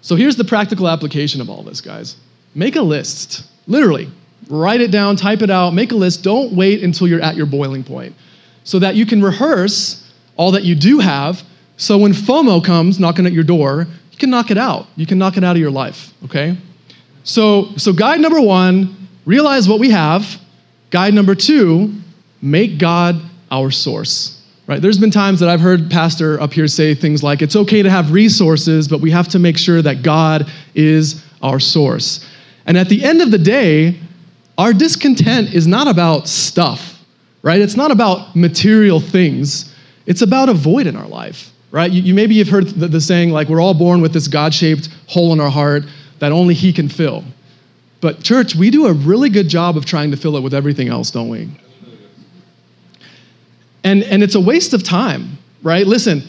[0.01, 2.15] So here's the practical application of all this, guys.
[2.55, 4.09] Make a list, literally.
[4.47, 6.23] Write it down, type it out, make a list.
[6.23, 8.15] Don't wait until you're at your boiling point
[8.63, 11.41] so that you can rehearse all that you do have.
[11.75, 14.87] So when FOMO comes knocking at your door, you can knock it out.
[14.95, 16.55] You can knock it out of your life, okay?
[17.27, 20.39] So, so guide number one, realize what we have.
[20.91, 21.93] Guide number two,
[22.41, 24.41] make God our source.
[24.65, 24.81] Right?
[24.81, 27.89] There's been times that I've heard pastor up here say things like it's okay to
[27.89, 32.25] have resources, but we have to make sure that God is our source.
[32.65, 33.99] And at the end of the day,
[34.57, 37.03] our discontent is not about stuff,
[37.41, 37.59] right?
[37.59, 39.75] It's not about material things.
[40.05, 41.91] It's about a void in our life, right?
[41.91, 44.87] You, you maybe you've heard the, the saying like we're all born with this God-shaped
[45.07, 45.83] hole in our heart
[46.19, 47.23] that only he can fill.
[48.01, 50.87] But church, we do a really good job of trying to fill it with everything
[50.87, 51.49] else, don't we?
[53.83, 55.87] And, and it's a waste of time, right?
[55.87, 56.23] Listen,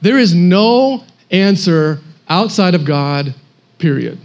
[0.00, 3.34] there is no answer outside of God,
[3.78, 4.18] period.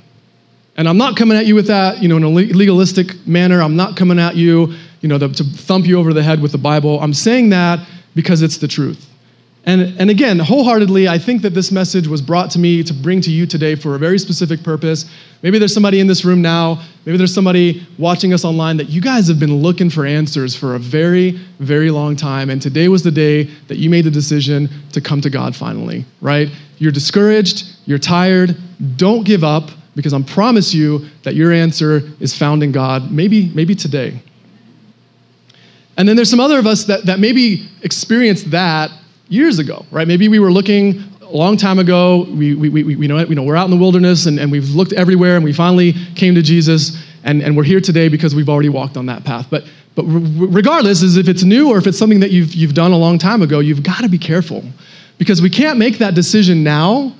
[0.77, 3.61] And I'm not coming at you with that, you know, in a legalistic manner.
[3.61, 6.51] I'm not coming at you, you know, to, to thump you over the head with
[6.51, 6.99] the Bible.
[6.99, 7.79] I'm saying that
[8.13, 9.09] because it's the truth.
[9.67, 13.19] And, and again, wholeheartedly, I think that this message was brought to me to bring
[13.21, 15.05] to you today for a very specific purpose.
[15.41, 19.01] Maybe there's somebody in this room now, maybe there's somebody watching us online that you
[19.01, 22.51] guys have been looking for answers for a very, very long time.
[22.51, 26.05] And today was the day that you made the decision to come to God finally,
[26.21, 26.49] right?
[26.77, 28.55] You're discouraged, you're tired.
[28.97, 33.49] Don't give up because I promise you that your answer is found in God, maybe,
[33.55, 34.21] maybe today.
[35.97, 38.91] And then there's some other of us that, that maybe experienced that
[39.27, 40.07] years ago, right?
[40.07, 42.25] Maybe we were looking a long time ago.
[42.29, 44.69] We, we, we, we know, you know, we're out in the wilderness and, and we've
[44.69, 48.49] looked everywhere and we finally came to Jesus and, and we're here today because we've
[48.49, 49.47] already walked on that path.
[49.49, 52.91] But, but regardless, as if it's new or if it's something that you've, you've done
[52.91, 54.63] a long time ago, you've got to be careful
[55.17, 57.15] because we can't make that decision now,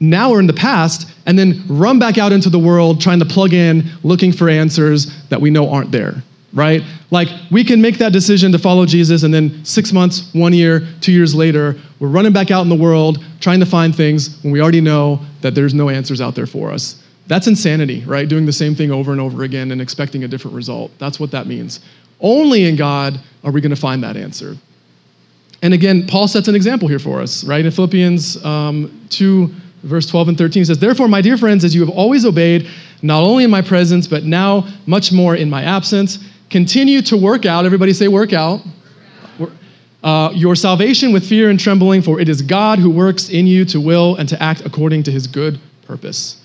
[0.00, 3.24] now or in the past, and then run back out into the world trying to
[3.24, 6.22] plug in, looking for answers that we know aren't there
[6.56, 6.82] right?
[7.10, 10.88] Like we can make that decision to follow Jesus, and then six months, one year,
[11.00, 14.52] two years later, we're running back out in the world trying to find things when
[14.52, 17.02] we already know that there's no answers out there for us.
[17.28, 18.28] That's insanity, right?
[18.28, 20.90] Doing the same thing over and over again and expecting a different result.
[20.98, 21.80] That's what that means.
[22.20, 24.56] Only in God are we going to find that answer.
[25.62, 27.64] And again, Paul sets an example here for us, right?
[27.64, 31.74] In Philippians um, 2, verse 12 and 13, he says, Therefore, my dear friends, as
[31.74, 32.68] you have always obeyed,
[33.02, 36.18] not only in my presence, but now much more in my absence,
[36.50, 37.64] continue to work out.
[37.64, 38.60] Everybody say, work out.
[40.02, 43.64] Uh, your salvation with fear and trembling, for it is God who works in you
[43.64, 46.40] to will and to act according to his good purpose.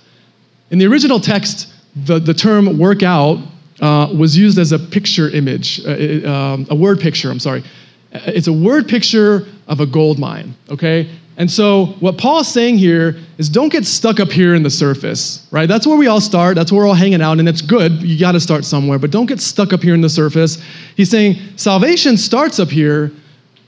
[0.72, 3.38] In the original text, the, the term work out
[3.82, 7.64] uh, was used as a picture image, uh, um, a word picture, I'm sorry.
[8.12, 11.10] It's a word picture of a gold mine, okay?
[11.42, 15.48] And so what Paul's saying here is don't get stuck up here in the surface,
[15.50, 15.68] right?
[15.68, 16.54] That's where we all start.
[16.54, 17.94] That's where we're all hanging out, and it's good.
[18.04, 20.64] You got to start somewhere, but don't get stuck up here in the surface.
[20.96, 23.12] He's saying salvation starts up here,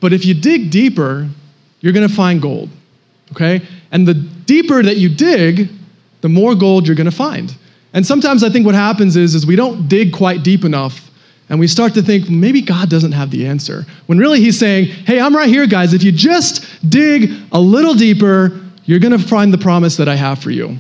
[0.02, 1.28] but if you dig deeper,
[1.82, 2.70] you're going to find gold,
[3.32, 3.60] okay?
[3.92, 5.72] And the deeper that you dig,
[6.22, 7.58] the more gold you're going to find.
[7.94, 11.10] And sometimes I think what happens is, is we don't dig quite deep enough
[11.54, 13.86] and we start to think maybe God doesn't have the answer.
[14.08, 15.94] When really he's saying, hey, I'm right here, guys.
[15.94, 20.16] If you just dig a little deeper, you're going to find the promise that I
[20.16, 20.80] have for you.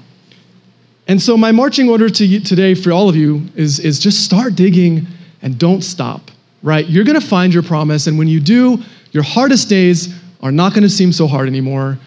[1.07, 4.25] And so, my marching order to you today for all of you is, is just
[4.25, 5.05] start digging
[5.43, 6.31] and don't stop,
[6.63, 6.87] right?
[6.87, 8.07] You're going to find your promise.
[8.07, 8.79] And when you do,
[9.11, 11.99] your hardest days are not going to seem so hard anymore.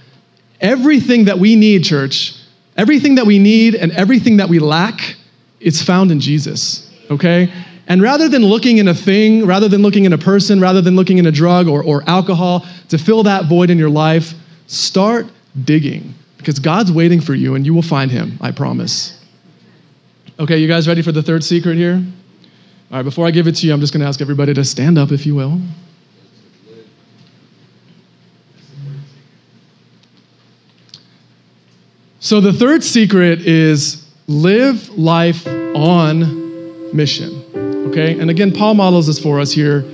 [0.61, 2.35] Everything that we need, church,
[2.77, 5.15] everything that we need and everything that we lack,
[5.61, 7.49] it's found in Jesus, okay?
[7.89, 10.97] And rather than looking in a thing, rather than looking in a person, rather than
[10.97, 14.35] looking in a drug or, or alcohol to fill that void in your life,
[14.67, 15.27] start
[15.65, 19.25] digging because God's waiting for you and you will find him, I promise.
[20.39, 22.03] Okay, you guys ready for the third secret here?
[22.91, 24.65] All right, before I give it to you, I'm just going to ask everybody to
[24.65, 25.61] stand up, if you will.
[32.21, 37.36] So, the third secret is live life on mission.
[37.89, 38.19] Okay?
[38.19, 39.85] And again, Paul models this for us here.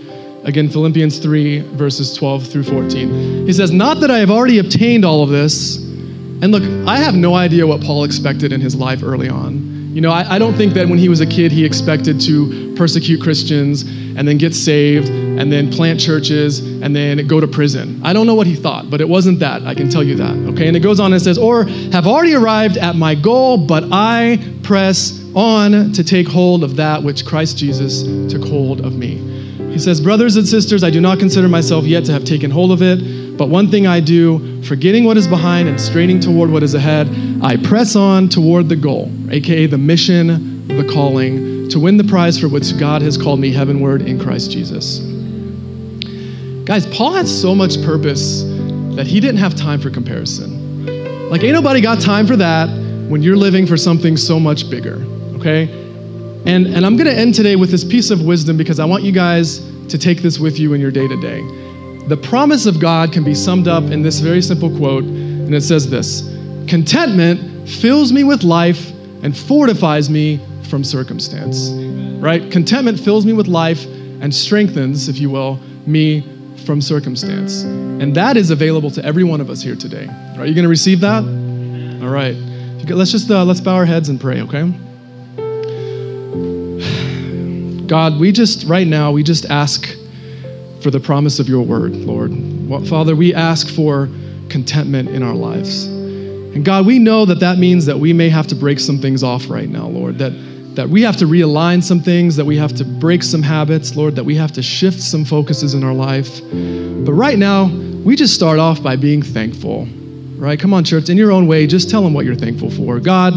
[0.44, 3.46] Again, Philippians 3, verses 12 through 14.
[3.46, 5.76] He says, Not that I have already obtained all of this.
[5.76, 9.72] And look, I have no idea what Paul expected in his life early on.
[9.94, 12.74] You know, I, I, don't think that when he was a kid, he expected to
[12.76, 18.00] persecute Christians and then get saved and then plant churches and then go to prison.
[18.02, 19.62] I don't know what he thought, but it wasn't that.
[19.62, 20.34] I can tell you that.
[20.52, 20.66] Okay.
[20.66, 24.38] And it goes on and says, Or have already arrived at my goal, but I
[24.62, 29.16] press on to take hold of that which Christ Jesus took hold of me.
[29.72, 32.72] He says, Brothers and sisters, I do not consider myself yet to have taken hold
[32.72, 36.62] of it, but one thing I do, forgetting what is behind and straining toward what
[36.62, 37.08] is ahead,
[37.42, 42.38] I press on toward the goal, aka the mission, the calling, to win the prize
[42.38, 44.98] for which God has called me heavenward in Christ Jesus.
[46.66, 48.42] Guys, Paul had so much purpose
[48.94, 51.30] that he didn't have time for comparison.
[51.30, 52.66] Like, ain't nobody got time for that
[53.08, 55.02] when you're living for something so much bigger
[55.42, 55.64] okay?
[56.46, 59.02] And, and I'm going to end today with this piece of wisdom because I want
[59.02, 61.40] you guys to take this with you in your day to day.
[62.06, 65.62] The promise of God can be summed up in this very simple quote, and it
[65.62, 66.22] says this
[66.68, 68.90] Contentment fills me with life
[69.22, 71.70] and fortifies me from circumstance.
[72.20, 72.50] Right?
[72.50, 76.22] Contentment fills me with life and strengthens, if you will, me
[76.64, 77.62] from circumstance.
[77.62, 80.06] And that is available to every one of us here today.
[80.38, 81.22] Are you going to receive that?
[82.02, 82.34] All right.
[82.88, 84.72] Let's just uh, let's bow our heads and pray, okay?
[87.86, 89.96] God, we just, right now, we just ask
[90.82, 92.32] for the promise of your word, Lord.
[92.88, 94.08] Father, we ask for
[94.48, 95.86] contentment in our lives.
[95.86, 99.22] And God, we know that that means that we may have to break some things
[99.22, 100.30] off right now, Lord, that,
[100.74, 104.14] that we have to realign some things, that we have to break some habits, Lord,
[104.16, 106.40] that we have to shift some focuses in our life.
[107.04, 107.68] But right now,
[108.04, 109.86] we just start off by being thankful,
[110.36, 110.58] right?
[110.58, 113.00] Come on, church, in your own way, just tell them what you're thankful for.
[113.00, 113.34] God,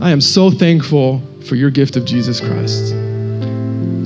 [0.00, 2.94] I am so thankful for your gift of Jesus Christ.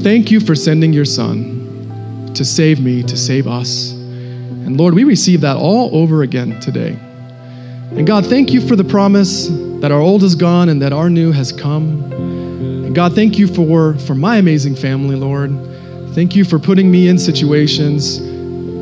[0.03, 3.93] Thank you for sending your son to save me, to save us.
[3.93, 6.99] And Lord, we receive that all over again today.
[7.93, 9.47] And God, thank you for the promise
[9.81, 12.13] that our old is gone and that our new has come.
[12.13, 15.53] And God, thank you for, for my amazing family, Lord.
[16.17, 18.19] Thank you for putting me in situations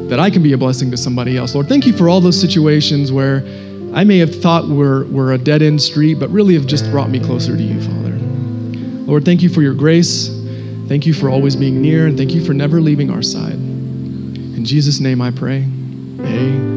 [0.08, 1.54] that I can be a blessing to somebody else.
[1.54, 3.44] Lord, thank you for all those situations where
[3.92, 7.10] I may have thought we're, we're a dead end street, but really have just brought
[7.10, 8.16] me closer to you, Father.
[9.04, 10.39] Lord, thank you for your grace.
[10.90, 13.52] Thank you for always being near, and thank you for never leaving our side.
[13.52, 15.58] In Jesus' name I pray.
[15.58, 16.69] Amen.